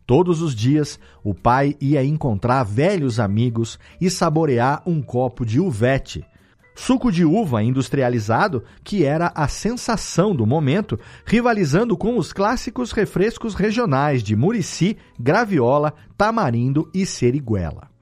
Todos 0.06 0.40
os 0.40 0.54
dias, 0.54 1.00
o 1.24 1.34
pai 1.34 1.76
ia 1.80 2.04
encontrar 2.04 2.62
velhos 2.62 3.18
amigos 3.18 3.78
e 4.00 4.08
saborear 4.08 4.82
um 4.86 5.02
copo 5.02 5.44
de 5.44 5.58
uvete, 5.58 6.24
suco 6.76 7.10
de 7.10 7.24
uva 7.24 7.62
industrializado 7.62 8.62
que 8.84 9.04
era 9.04 9.32
a 9.34 9.48
sensação 9.48 10.36
do 10.36 10.46
momento, 10.46 11.00
rivalizando 11.24 11.96
com 11.96 12.18
os 12.18 12.32
clássicos 12.32 12.92
refrescos 12.92 13.54
regionais 13.54 14.22
de 14.22 14.36
Murici, 14.36 14.96
Graviola, 15.18 15.94
Tamarindo 16.16 16.88
e 16.94 17.04
Seriguela. 17.04 17.95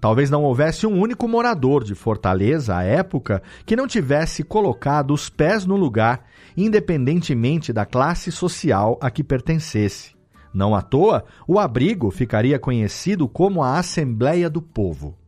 Talvez 0.00 0.30
não 0.30 0.44
houvesse 0.44 0.86
um 0.86 0.98
único 0.98 1.28
morador 1.28 1.84
de 1.84 1.94
Fortaleza 1.94 2.74
à 2.74 2.82
época 2.82 3.42
que 3.66 3.76
não 3.76 3.86
tivesse 3.86 4.42
colocado 4.42 5.12
os 5.12 5.28
pés 5.28 5.66
no 5.66 5.76
lugar, 5.76 6.24
independentemente 6.56 7.72
da 7.72 7.84
classe 7.84 8.32
social 8.32 8.98
a 9.00 9.10
que 9.10 9.22
pertencesse. 9.22 10.14
Não 10.54 10.74
à 10.74 10.80
toa, 10.80 11.24
o 11.46 11.58
abrigo 11.58 12.10
ficaria 12.10 12.58
conhecido 12.58 13.28
como 13.28 13.62
a 13.62 13.78
Assembleia 13.78 14.48
do 14.48 14.62
Povo. 14.62 15.19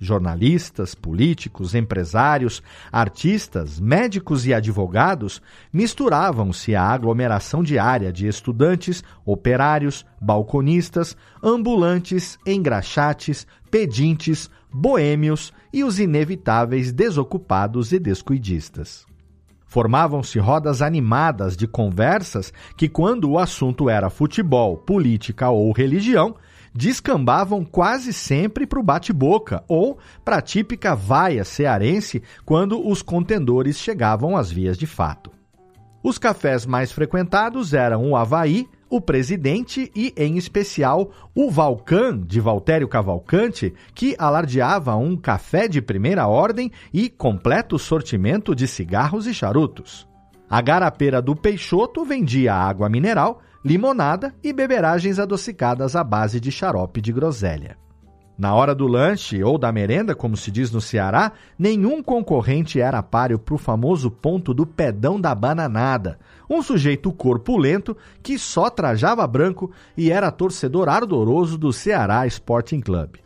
Jornalistas, 0.00 0.94
políticos, 0.94 1.74
empresários, 1.74 2.62
artistas, 2.92 3.80
médicos 3.80 4.46
e 4.46 4.52
advogados 4.52 5.40
misturavam-se 5.72 6.74
à 6.74 6.82
aglomeração 6.82 7.62
diária 7.62 8.12
de 8.12 8.26
estudantes, 8.26 9.02
operários, 9.24 10.04
balconistas, 10.20 11.16
ambulantes, 11.42 12.38
engraxates, 12.46 13.46
pedintes, 13.70 14.50
boêmios 14.72 15.52
e 15.72 15.82
os 15.82 15.98
inevitáveis 15.98 16.92
desocupados 16.92 17.92
e 17.92 17.98
descuidistas. 17.98 19.06
Formavam-se 19.66 20.38
rodas 20.38 20.80
animadas 20.80 21.56
de 21.56 21.66
conversas 21.66 22.52
que, 22.76 22.88
quando 22.88 23.30
o 23.30 23.38
assunto 23.38 23.90
era 23.90 24.08
futebol, 24.08 24.76
política 24.76 25.50
ou 25.50 25.72
religião, 25.72 26.36
descambavam 26.76 27.64
quase 27.64 28.12
sempre 28.12 28.66
para 28.66 28.78
o 28.78 28.82
bate-boca 28.82 29.64
ou 29.66 29.98
para 30.24 30.36
a 30.36 30.42
típica 30.42 30.94
vaia 30.94 31.42
cearense 31.42 32.22
quando 32.44 32.86
os 32.86 33.00
contendores 33.00 33.78
chegavam 33.78 34.36
às 34.36 34.50
vias 34.50 34.76
de 34.76 34.86
fato. 34.86 35.30
Os 36.02 36.18
cafés 36.18 36.66
mais 36.66 36.92
frequentados 36.92 37.74
eram 37.74 38.10
o 38.10 38.16
Havaí, 38.16 38.68
o 38.88 39.00
Presidente 39.00 39.90
e, 39.96 40.12
em 40.16 40.36
especial, 40.36 41.10
o 41.34 41.50
Valcan, 41.50 42.20
de 42.20 42.38
Valtério 42.38 42.86
Cavalcante, 42.86 43.74
que 43.92 44.14
alardeava 44.16 44.94
um 44.94 45.16
café 45.16 45.66
de 45.66 45.82
primeira 45.82 46.28
ordem 46.28 46.70
e 46.92 47.08
completo 47.08 47.76
sortimento 47.76 48.54
de 48.54 48.68
cigarros 48.68 49.26
e 49.26 49.34
charutos. 49.34 50.06
A 50.48 50.60
garapeira 50.60 51.20
do 51.20 51.34
Peixoto 51.34 52.04
vendia 52.04 52.54
água 52.54 52.88
mineral 52.88 53.40
limonada 53.66 54.32
e 54.44 54.52
beberagens 54.52 55.18
adocicadas 55.18 55.96
à 55.96 56.04
base 56.04 56.38
de 56.38 56.52
xarope 56.52 57.00
de 57.00 57.12
groselha. 57.12 57.76
Na 58.38 58.54
hora 58.54 58.72
do 58.72 58.86
lanche 58.86 59.42
ou 59.42 59.58
da 59.58 59.72
merenda, 59.72 60.14
como 60.14 60.36
se 60.36 60.52
diz 60.52 60.70
no 60.70 60.80
Ceará, 60.80 61.32
nenhum 61.58 62.00
concorrente 62.00 62.80
era 62.80 63.02
páreo 63.02 63.40
para 63.40 63.56
o 63.56 63.58
famoso 63.58 64.08
ponto 64.08 64.54
do 64.54 64.64
pedão 64.64 65.20
da 65.20 65.34
bananada, 65.34 66.16
um 66.48 66.62
sujeito 66.62 67.10
corpulento 67.10 67.96
que 68.22 68.38
só 68.38 68.70
trajava 68.70 69.26
branco 69.26 69.72
e 69.96 70.12
era 70.12 70.30
torcedor 70.30 70.88
ardoroso 70.88 71.58
do 71.58 71.72
Ceará 71.72 72.24
Sporting 72.24 72.80
Club. 72.80 73.16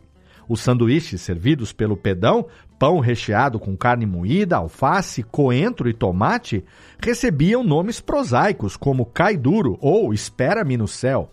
Os 0.51 0.59
sanduíches 0.59 1.21
servidos 1.21 1.71
pelo 1.71 1.95
pedão, 1.95 2.45
pão 2.77 2.99
recheado 2.99 3.57
com 3.57 3.73
carne 3.77 4.05
moída, 4.05 4.57
alface, 4.57 5.23
coentro 5.23 5.87
e 5.87 5.93
tomate, 5.93 6.65
recebiam 7.01 7.63
nomes 7.63 8.01
prosaicos 8.01 8.75
como 8.75 9.05
cai 9.05 9.37
duro 9.37 9.77
ou 9.79 10.13
espera-me 10.13 10.75
no 10.75 10.89
céu. 10.89 11.31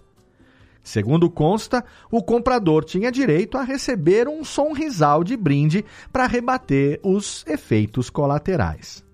Segundo 0.85 1.29
consta, 1.29 1.85
o 2.13 2.23
comprador 2.23 2.85
tinha 2.85 3.11
direito 3.11 3.59
a 3.59 3.65
receber 3.65 4.29
um 4.29 4.45
sonrisal 4.45 5.25
de 5.25 5.37
brinde 5.37 5.85
para 6.13 6.29
rebater 6.29 7.01
os 7.03 7.45
efeitos 7.49 8.09
colaterais. 8.09 9.05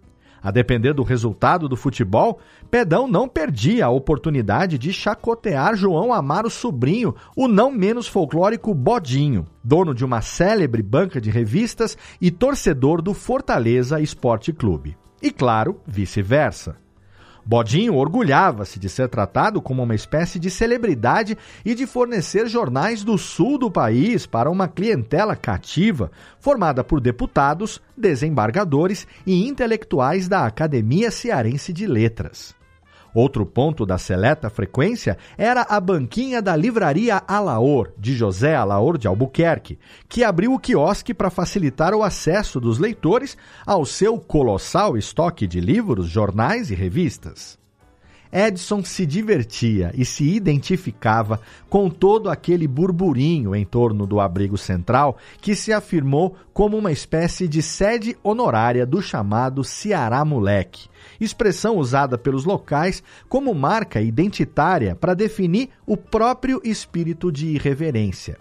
A 0.43 0.51
depender 0.51 0.93
do 0.93 1.03
resultado 1.03 1.67
do 1.67 1.77
futebol, 1.79 2.39
Pedão 2.75 3.07
não 3.07 3.29
perdia 3.29 3.87
a 3.87 3.91
oportunidade 3.91 4.79
de 4.79 4.93
chacotear 4.93 5.77
João 5.77 6.13
Amaro 6.13 6.51
Sobrinho, 6.51 7.15
o 7.37 7.47
não 7.47 7.71
menos 7.71 8.09
folclórico 8.09 8.75
Bodinho, 8.75 9.47
dono 9.63 9.95
de 9.95 10.05
uma 10.05 10.21
célebre 10.21 10.83
banca 10.83 11.21
de 11.21 11.31
revistas 11.31 11.97
e 12.21 12.33
torcedor 12.33 13.01
do 13.01 13.15
Fortaleza 13.15 14.01
Esporte 14.01 14.53
Clube. 14.53 14.97
E 15.23 15.31
claro, 15.31 15.81
vice-versa. 15.87 16.77
Bodinho 17.47 17.95
orgulhava-se 17.95 18.81
de 18.81 18.89
ser 18.89 19.09
tratado 19.09 19.63
como 19.63 19.81
uma 19.81 19.95
espécie 19.95 20.41
de 20.41 20.51
celebridade 20.51 21.39
e 21.65 21.77
de 21.77 21.87
fornecer 21.87 22.49
jornais 22.49 23.05
do 23.05 23.17
sul 23.17 23.57
do 23.57 23.71
país 23.71 24.27
para 24.27 24.51
uma 24.51 24.67
clientela 24.67 25.37
cativa, 25.37 26.11
formada 26.41 26.83
por 26.83 27.01
deputados, 27.01 27.81
desembargadores 27.97 29.07
e 29.25 29.47
intelectuais 29.47 30.27
da 30.27 30.45
Academia 30.45 31.13
Cearense 31.13 31.73
de 31.73 31.87
Letras. 31.87 32.53
Outro 33.15 33.47
ponto 33.47 33.87
da 33.87 33.97
seleta 33.97 34.51
frequência 34.51 35.17
era 35.39 35.63
a 35.63 35.79
banquinha 35.79 36.43
da 36.43 36.57
livraria 36.57 37.23
Alaor, 37.29 37.93
de 37.97 38.17
José 38.17 38.57
Alaor 38.57 38.99
de 38.99 39.07
Albuquerque, 39.07 39.79
que 40.09 40.25
abriu 40.25 40.53
o 40.53 40.59
quiosque 40.59 41.15
para 41.15 41.31
facilitar 41.31 41.95
o 41.95 42.03
acesso 42.03 42.61
dos 42.61 42.81
leitores 42.81 43.37
ao 43.65 43.87
seu 43.87 44.19
colossal 44.19 44.97
estoque 44.97 45.47
de 45.47 45.61
livros, 45.61 46.09
jornais 46.09 46.73
e 46.73 46.75
revistas. 46.75 47.63
Edson 48.35 48.83
se 48.83 49.07
divertia 49.07 49.93
e 49.95 50.05
se 50.05 50.25
identificava 50.25 51.41
com 51.71 51.89
todo 51.89 52.29
aquele 52.29 52.67
burburinho 52.67 53.55
em 53.55 53.65
torno 53.65 54.09
do 54.09 54.19
abrigo 54.19 54.59
central 54.59 55.17
que 55.41 55.55
se 55.55 55.73
afirmou 55.73 56.35
como 56.53 56.77
uma 56.77 56.91
espécie 56.91 57.47
de 57.47 57.63
sede 57.63 58.17
honorária 58.25 58.85
do 58.85 59.01
chamado 59.01 59.63
Ceará 59.63 60.25
Moleque, 60.25 60.89
expressão 61.21 61.77
usada 61.77 62.19
pelos 62.19 62.45
locais 62.45 63.05
como 63.29 63.55
marca 63.55 64.01
identitária 64.01 64.97
para 64.97 65.15
definir 65.15 65.69
o 65.87 65.97
próprio 65.97 66.61
espírito 66.65 67.31
de 67.31 67.47
irreverência. 67.47 68.37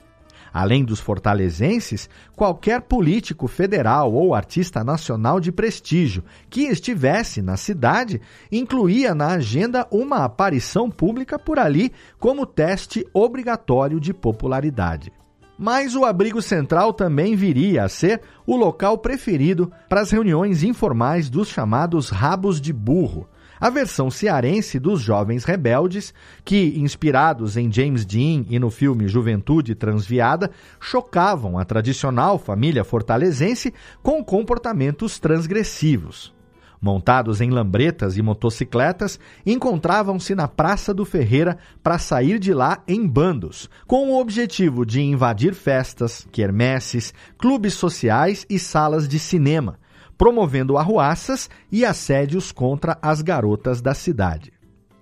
Além 0.53 0.85
dos 0.85 0.99
fortalezenses, 0.99 2.07
qualquer 2.35 2.81
político 2.81 3.47
federal 3.47 4.13
ou 4.13 4.35
artista 4.35 4.83
nacional 4.83 5.39
de 5.39 5.51
prestígio 5.51 6.23
que 6.47 6.61
estivesse 6.61 7.41
na 7.41 7.57
cidade 7.57 8.21
incluía 8.51 9.15
na 9.15 9.29
agenda 9.29 9.87
uma 9.89 10.23
aparição 10.23 10.91
pública 10.91 11.39
por 11.39 11.57
ali 11.57 11.91
como 12.19 12.45
teste 12.45 13.03
obrigatório 13.11 13.99
de 13.99 14.13
popularidade. 14.13 15.11
Mas 15.57 15.95
o 15.95 16.05
abrigo 16.05 16.41
central 16.41 16.93
também 16.93 17.35
viria 17.35 17.83
a 17.83 17.89
ser 17.89 18.21
o 18.45 18.55
local 18.55 18.97
preferido 18.99 19.71
para 19.89 20.01
as 20.01 20.11
reuniões 20.11 20.61
informais 20.61 21.29
dos 21.29 21.47
chamados 21.47 22.09
rabos 22.09 22.61
de 22.61 22.71
burro, 22.71 23.27
a 23.63 23.69
versão 23.69 24.11
cearense 24.11 24.77
dos 24.77 24.99
Jovens 24.99 25.45
Rebeldes, 25.45 26.13
que, 26.43 26.73
inspirados 26.75 27.55
em 27.55 27.71
James 27.71 28.03
Dean 28.03 28.43
e 28.49 28.59
no 28.59 28.69
filme 28.69 29.07
Juventude 29.07 29.73
Transviada, 29.73 30.51
chocavam 30.81 31.57
a 31.57 31.63
tradicional 31.63 32.37
família 32.37 32.83
fortalezense 32.83 33.73
com 34.01 34.21
comportamentos 34.21 35.17
transgressivos. 35.17 36.33
Montados 36.81 37.39
em 37.39 37.51
lambretas 37.51 38.17
e 38.17 38.21
motocicletas, 38.21 39.17
encontravam-se 39.45 40.35
na 40.35 40.49
Praça 40.49 40.93
do 40.93 41.05
Ferreira 41.05 41.57
para 41.81 41.97
sair 41.97 42.39
de 42.39 42.53
lá 42.53 42.83
em 42.85 43.07
bandos, 43.07 43.69
com 43.87 44.09
o 44.09 44.19
objetivo 44.19 44.85
de 44.85 44.99
invadir 44.99 45.53
festas, 45.53 46.27
quermesses, 46.33 47.13
clubes 47.37 47.75
sociais 47.75 48.45
e 48.49 48.59
salas 48.59 49.07
de 49.07 49.19
cinema, 49.19 49.79
promovendo 50.17 50.77
arruaças 50.77 51.49
e 51.71 51.85
assédios 51.85 52.51
contra 52.51 52.97
as 53.01 53.21
garotas 53.21 53.81
da 53.81 53.93
cidade. 53.93 54.53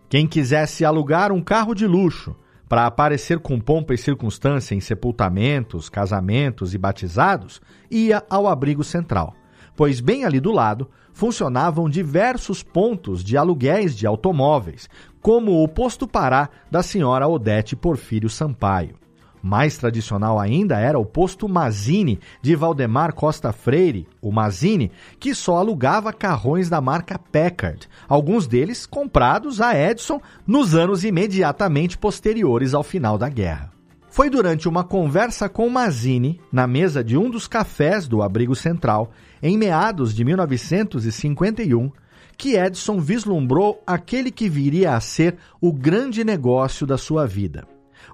Quem 0.10 0.28
quisesse 0.28 0.84
alugar 0.84 1.32
um 1.32 1.42
carro 1.42 1.74
de 1.74 1.88
luxo 1.88 2.36
para 2.68 2.86
aparecer 2.86 3.40
com 3.40 3.60
pompa 3.60 3.94
e 3.94 3.98
circunstância 3.98 4.74
em 4.74 4.80
sepultamentos, 4.80 5.90
casamentos 5.90 6.74
e 6.74 6.78
batizados, 6.78 7.62
ia 7.90 8.24
ao 8.30 8.48
abrigo 8.48 8.84
central, 8.84 9.34
pois 9.76 10.00
bem 10.00 10.24
ali 10.24 10.40
do 10.40 10.52
lado 10.52 10.90
funcionavam 11.14 11.90
diversos 11.90 12.64
pontos 12.64 13.24
de 13.24 13.36
aluguéis 13.36 13.96
de 13.96 14.08
automóveis, 14.08 14.90
como 15.22 15.62
o 15.64 15.68
posto 15.68 16.08
Pará 16.08 16.50
da 16.70 16.82
senhora 16.82 17.28
Odete 17.28 17.76
Porfírio 17.76 18.30
Sampaio. 18.30 19.01
Mais 19.42 19.78
tradicional 19.78 20.40
ainda 20.40 20.80
era 20.80 21.00
o 21.00 21.06
posto 21.06 21.50
Mazini 21.50 22.20
de 22.42 22.56
Valdemar 22.56 23.14
Costa 23.14 23.52
Freire, 23.52 24.08
o 24.22 24.32
Mazini, 24.32 24.92
que 25.20 25.34
só 25.34 25.58
alugava 25.58 26.14
carrões 26.14 26.70
da 26.70 26.80
marca 26.80 27.18
Packard, 27.18 27.90
alguns 28.08 28.46
deles 28.46 28.86
comprados 28.86 29.60
a 29.60 29.76
Edson 29.76 30.22
nos 30.46 30.76
anos 30.76 31.04
imediatamente 31.04 31.98
posteriores 31.98 32.74
ao 32.74 32.84
final 32.84 33.18
da 33.18 33.30
guerra. 33.30 33.72
Foi 34.12 34.30
durante 34.30 34.68
uma 34.68 34.84
conversa 34.84 35.48
com 35.48 35.70
Mazini, 35.70 36.40
na 36.52 36.68
mesa 36.68 37.02
de 37.02 37.18
um 37.18 37.30
dos 37.30 37.48
cafés 37.48 38.08
do 38.08 38.22
Abrigo 38.22 38.56
Central, 38.56 39.12
em 39.42 39.58
meados 39.58 40.14
de 40.14 40.26
1951, 40.26 41.90
que 42.38 42.58
Edson 42.58 43.00
vislumbrou 43.00 43.82
aquele 43.88 44.30
que 44.30 44.50
viria 44.50 44.96
a 44.96 45.00
ser 45.00 45.38
o 45.62 45.72
grande 45.72 46.24
negócio 46.26 46.86
da 46.86 46.98
sua 46.98 47.26
vida. 47.26 47.66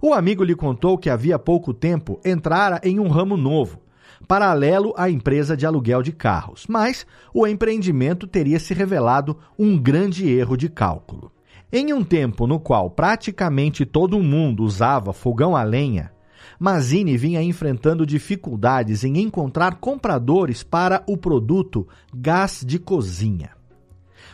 O 0.02 0.14
amigo 0.14 0.44
lhe 0.44 0.56
contou 0.56 0.98
que 0.98 1.10
havia 1.10 1.40
pouco 1.40 1.74
tempo 1.74 2.20
entrara 2.24 2.80
em 2.84 3.00
um 3.00 3.08
ramo 3.08 3.36
novo, 3.36 3.82
paralelo 4.28 4.94
à 4.96 5.10
empresa 5.10 5.58
de 5.58 5.66
aluguel 5.66 6.04
de 6.04 6.12
carros, 6.12 6.66
mas 6.68 7.06
o 7.34 7.48
empreendimento 7.48 8.28
teria 8.28 8.60
se 8.60 8.74
revelado 8.74 9.38
um 9.58 9.78
grande 9.78 10.30
erro 10.30 10.56
de 10.56 10.70
cálculo. 10.70 11.32
Em 11.72 11.94
um 11.94 12.04
tempo 12.04 12.48
no 12.48 12.60
qual 12.60 12.90
praticamente 12.90 13.86
todo 13.86 14.22
mundo 14.22 14.64
usava 14.64 15.12
fogão 15.12 15.56
a 15.56 15.64
lenha, 15.64 16.12
Mazini 16.60 17.18
vinha 17.18 17.42
enfrentando 17.42 18.06
dificuldades 18.06 19.04
em 19.04 19.20
encontrar 19.20 19.76
compradores 19.76 20.64
para 20.64 21.04
o 21.08 21.18
produto 21.18 21.88
gás 22.14 22.64
de 22.66 22.80
cozinha 22.80 23.57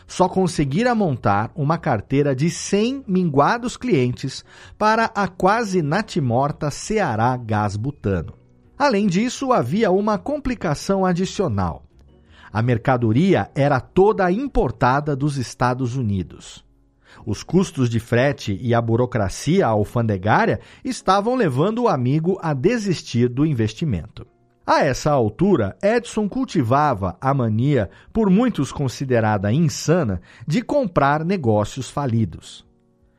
só 0.08 0.28
conseguira 0.28 0.94
montar 0.94 1.52
uma 1.56 1.78
carteira 1.78 2.36
de 2.36 2.50
100 2.50 3.06
minguados 3.08 3.78
clientes 3.78 4.44
para 4.78 5.06
a 5.16 5.28
quase 5.28 5.82
natimorta 5.82 6.70
Ceará 6.70 7.36
Gás 7.38 7.76
Butano. 7.76 8.34
Além 8.78 9.08
disso, 9.08 9.54
havia 9.54 9.92
uma 9.92 10.18
complicação 10.18 11.06
adicional. 11.06 11.84
A 12.52 12.62
mercadoria 12.62 13.50
era 13.56 13.80
toda 13.80 14.32
importada 14.32 15.16
dos 15.16 15.38
Estados 15.38 15.96
Unidos. 15.96 16.64
Os 17.26 17.44
custos 17.44 17.90
de 17.90 18.00
frete 18.00 18.58
e 18.62 18.74
a 18.74 18.82
burocracia 18.82 19.66
alfandegária 19.66 20.60
estavam 20.84 21.36
levando 21.36 21.84
o 21.84 21.88
amigo 21.88 22.38
a 22.42 22.54
desistir 22.54 23.30
do 23.30 23.46
investimento. 23.46 24.26
A 24.66 24.82
essa 24.82 25.12
altura, 25.12 25.78
Edson 25.84 26.30
cultivava 26.30 27.18
a 27.20 27.34
mania, 27.34 27.90
por 28.14 28.30
muitos 28.30 28.72
considerada 28.72 29.52
insana, 29.52 30.22
de 30.48 30.62
comprar 30.62 31.26
negócios 31.26 31.90
falidos. 31.90 32.66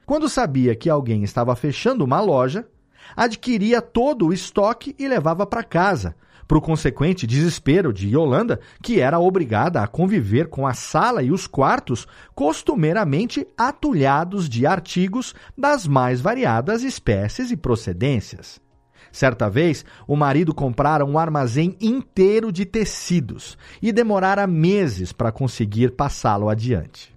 Quando 0.07 0.27
sabia 0.27 0.75
que 0.75 0.89
alguém 0.89 1.23
estava 1.23 1.55
fechando 1.55 2.03
uma 2.03 2.19
loja, 2.19 2.67
adquiria 3.15 3.83
todo 3.83 4.29
o 4.29 4.33
estoque 4.33 4.97
e 4.99 5.07
levava 5.07 5.47
para 5.47 5.63
casa, 5.63 6.17
para 6.49 6.57
o 6.57 6.63
consequente 6.63 7.27
desespero 7.27 7.93
de 7.93 8.09
Yolanda, 8.09 8.59
que 8.83 8.99
era 8.99 9.21
obrigada 9.21 9.83
a 9.83 9.87
conviver 9.87 10.49
com 10.49 10.67
a 10.67 10.73
sala 10.73 11.23
e 11.23 11.31
os 11.31 11.47
quartos 11.47 12.07
costumeiramente 12.35 13.47
atulhados 13.55 14.49
de 14.49 14.67
artigos 14.67 15.35
das 15.57 15.87
mais 15.87 16.23
variadas 16.23 16.83
espécies 16.83 17.51
e 17.51 17.57
procedências. 17.57 18.64
Certa 19.15 19.49
vez, 19.49 19.85
o 20.09 20.17
marido 20.17 20.53
comprara 20.53 21.05
um 21.05 21.17
armazém 21.17 21.77
inteiro 21.81 22.51
de 22.51 22.65
tecidos 22.65 23.57
e 23.81 23.93
demorara 23.93 24.45
meses 24.45 25.13
para 25.13 25.31
conseguir 25.31 25.93
passá-lo 25.93 26.49
adiante. 26.49 27.15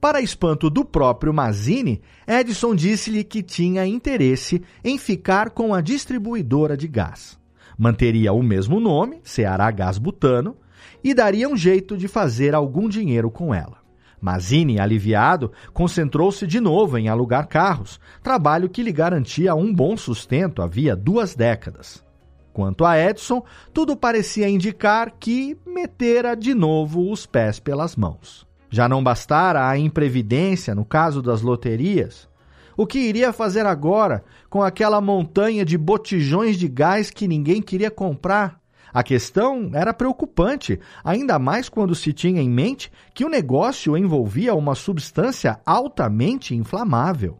Para 0.00 0.22
espanto 0.22 0.70
do 0.70 0.82
próprio 0.82 1.34
Mazini, 1.34 2.00
Edson 2.26 2.74
disse-lhe 2.74 3.22
que 3.22 3.42
tinha 3.42 3.86
interesse 3.86 4.62
em 4.82 4.96
ficar 4.96 5.50
com 5.50 5.74
a 5.74 5.82
distribuidora 5.82 6.74
de 6.74 6.88
gás. 6.88 7.38
Manteria 7.76 8.32
o 8.32 8.42
mesmo 8.42 8.80
nome, 8.80 9.20
Ceará 9.22 9.70
Gás 9.70 9.98
Butano, 9.98 10.56
e 11.04 11.12
daria 11.12 11.50
um 11.50 11.56
jeito 11.56 11.98
de 11.98 12.08
fazer 12.08 12.54
algum 12.54 12.88
dinheiro 12.88 13.30
com 13.30 13.54
ela. 13.54 13.85
Mazini, 14.26 14.80
aliviado, 14.80 15.52
concentrou-se 15.72 16.48
de 16.48 16.58
novo 16.58 16.98
em 16.98 17.08
alugar 17.08 17.46
carros, 17.46 18.00
trabalho 18.24 18.68
que 18.68 18.82
lhe 18.82 18.90
garantia 18.90 19.54
um 19.54 19.72
bom 19.72 19.96
sustento 19.96 20.62
havia 20.62 20.96
duas 20.96 21.36
décadas. 21.36 22.04
Quanto 22.52 22.84
a 22.84 22.98
Edson, 22.98 23.44
tudo 23.72 23.96
parecia 23.96 24.48
indicar 24.48 25.14
que 25.20 25.56
metera 25.64 26.34
de 26.34 26.54
novo 26.54 27.08
os 27.12 27.24
pés 27.24 27.60
pelas 27.60 27.94
mãos. 27.94 28.44
Já 28.68 28.88
não 28.88 29.00
bastara 29.00 29.68
a 29.68 29.78
imprevidência 29.78 30.74
no 30.74 30.84
caso 30.84 31.22
das 31.22 31.40
loterias. 31.40 32.28
O 32.76 32.84
que 32.84 32.98
iria 32.98 33.32
fazer 33.32 33.64
agora 33.64 34.24
com 34.50 34.60
aquela 34.60 35.00
montanha 35.00 35.64
de 35.64 35.78
botijões 35.78 36.58
de 36.58 36.66
gás 36.66 37.12
que 37.12 37.28
ninguém 37.28 37.62
queria 37.62 37.92
comprar? 37.92 38.60
A 38.96 39.02
questão 39.02 39.72
era 39.74 39.92
preocupante, 39.92 40.80
ainda 41.04 41.38
mais 41.38 41.68
quando 41.68 41.94
se 41.94 42.14
tinha 42.14 42.40
em 42.40 42.48
mente 42.48 42.90
que 43.12 43.26
o 43.26 43.28
negócio 43.28 43.94
envolvia 43.94 44.54
uma 44.54 44.74
substância 44.74 45.60
altamente 45.66 46.54
inflamável. 46.54 47.38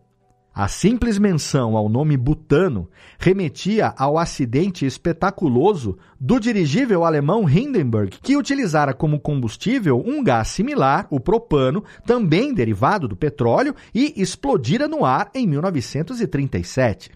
A 0.54 0.68
simples 0.68 1.18
menção 1.18 1.74
ao 1.74 1.88
nome 1.88 2.14
butano 2.14 2.90
remetia 3.18 3.94
ao 3.96 4.18
acidente 4.18 4.84
espetaculoso 4.84 5.96
do 6.20 6.38
dirigível 6.38 7.06
alemão 7.06 7.48
Hindenburg, 7.48 8.18
que 8.22 8.36
utilizara 8.36 8.92
como 8.92 9.18
combustível 9.18 10.04
um 10.06 10.22
gás 10.22 10.48
similar, 10.48 11.06
o 11.08 11.18
propano, 11.18 11.82
também 12.04 12.52
derivado 12.52 13.08
do 13.08 13.16
petróleo, 13.16 13.74
e 13.94 14.12
explodira 14.20 14.86
no 14.86 15.06
ar 15.06 15.30
em 15.34 15.46
1937. 15.46 17.12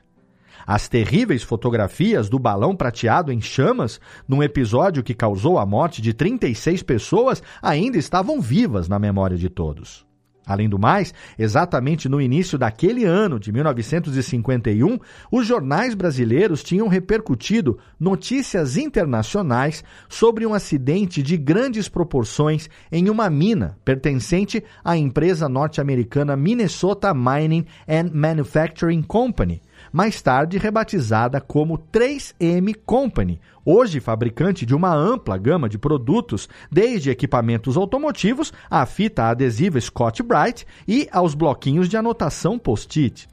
As 0.66 0.88
terríveis 0.88 1.42
fotografias 1.42 2.28
do 2.28 2.38
balão 2.38 2.74
prateado 2.76 3.32
em 3.32 3.40
chamas, 3.40 4.00
num 4.28 4.42
episódio 4.42 5.02
que 5.02 5.14
causou 5.14 5.58
a 5.58 5.66
morte 5.66 6.02
de 6.02 6.12
36 6.12 6.82
pessoas, 6.82 7.42
ainda 7.62 7.98
estavam 7.98 8.40
vivas 8.40 8.88
na 8.88 8.98
memória 8.98 9.36
de 9.36 9.48
todos. 9.48 10.08
Além 10.50 10.68
do 10.68 10.80
mais, 10.80 11.14
exatamente 11.38 12.08
no 12.08 12.20
início 12.20 12.58
daquele 12.58 13.04
ano 13.04 13.38
de 13.38 13.52
1951, 13.52 14.98
os 15.30 15.46
jornais 15.46 15.94
brasileiros 15.94 16.64
tinham 16.64 16.88
repercutido 16.88 17.78
notícias 18.00 18.76
internacionais 18.76 19.84
sobre 20.08 20.44
um 20.44 20.52
acidente 20.52 21.22
de 21.22 21.36
grandes 21.36 21.88
proporções 21.88 22.68
em 22.90 23.08
uma 23.08 23.30
mina 23.30 23.78
pertencente 23.84 24.64
à 24.84 24.96
empresa 24.96 25.48
norte-americana 25.48 26.36
Minnesota 26.36 27.14
Mining 27.14 27.64
and 27.88 28.10
Manufacturing 28.12 29.02
Company, 29.02 29.62
mais 29.92 30.20
tarde 30.22 30.58
rebatizada 30.58 31.40
como 31.40 31.78
3M 31.78 32.74
Company, 32.84 33.40
hoje 33.64 34.00
fabricante 34.00 34.64
de 34.64 34.74
uma 34.74 34.94
ampla 34.94 35.36
gama 35.36 35.68
de 35.68 35.78
produtos, 35.78 36.48
desde 36.70 37.10
equipamentos 37.10 37.76
automotivos 37.76 38.52
à 38.70 38.84
fita 38.86 39.24
adesiva 39.24 39.80
Scott 39.80 40.22
Bright 40.22 40.66
e 40.86 41.08
aos 41.10 41.34
bloquinhos 41.34 41.88
de 41.88 41.96
anotação 41.96 42.58
post-it. 42.58 43.28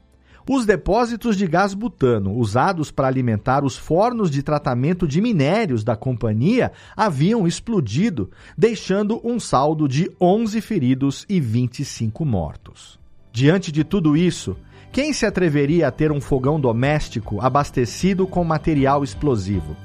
Os 0.50 0.64
depósitos 0.64 1.36
de 1.36 1.46
gás 1.46 1.74
butano 1.74 2.32
usados 2.32 2.90
para 2.90 3.06
alimentar 3.06 3.66
os 3.66 3.76
fornos 3.76 4.30
de 4.30 4.42
tratamento 4.42 5.06
de 5.06 5.20
minérios 5.20 5.84
da 5.84 5.94
companhia 5.94 6.72
haviam 6.96 7.46
explodido, 7.46 8.30
deixando 8.56 9.20
um 9.22 9.38
saldo 9.38 9.86
de 9.86 10.10
11 10.18 10.58
feridos 10.62 11.26
e 11.28 11.38
25 11.38 12.24
mortos. 12.24 12.98
Diante 13.30 13.70
de 13.70 13.84
tudo 13.84 14.16
isso, 14.16 14.56
quem 14.92 15.12
se 15.12 15.26
atreveria 15.26 15.88
a 15.88 15.90
ter 15.90 16.10
um 16.10 16.20
fogão 16.20 16.58
doméstico 16.58 17.40
abastecido 17.40 18.26
com 18.26 18.42
material 18.42 19.04
explosivo? 19.04 19.76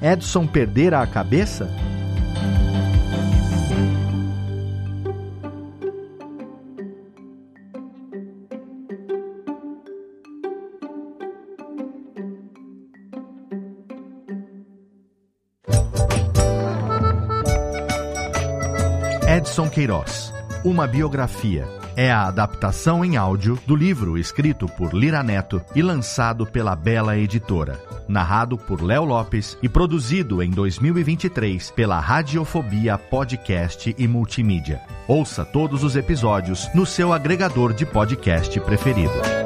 Edson 0.00 0.46
perdera 0.46 1.00
a 1.00 1.06
cabeça? 1.06 1.68
Edson 19.26 19.68
Queiroz, 19.68 20.32
uma 20.64 20.86
biografia 20.86 21.83
é 21.96 22.10
a 22.10 22.26
adaptação 22.26 23.04
em 23.04 23.16
áudio 23.16 23.58
do 23.66 23.76
livro 23.76 24.18
escrito 24.18 24.66
por 24.66 24.92
Lira 24.92 25.22
Neto 25.22 25.62
e 25.74 25.82
lançado 25.82 26.46
pela 26.46 26.74
Bela 26.74 27.16
Editora. 27.16 27.80
Narrado 28.08 28.56
por 28.56 28.82
Léo 28.82 29.04
Lopes 29.04 29.56
e 29.62 29.68
produzido 29.68 30.42
em 30.42 30.50
2023 30.50 31.70
pela 31.70 31.98
Radiofobia 32.00 32.98
Podcast 32.98 33.94
e 33.96 34.08
Multimídia. 34.08 34.80
Ouça 35.06 35.44
todos 35.44 35.84
os 35.84 35.96
episódios 35.96 36.68
no 36.74 36.84
seu 36.84 37.12
agregador 37.12 37.72
de 37.72 37.86
podcast 37.86 38.58
preferido. 38.60 39.43